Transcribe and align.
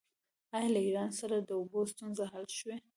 آیا 0.55 0.69
له 0.75 0.81
ایران 0.87 1.11
سره 1.19 1.35
د 1.39 1.49
اوبو 1.59 1.79
ستونزه 1.91 2.23
حل 2.33 2.45
شوې؟ 2.59 2.77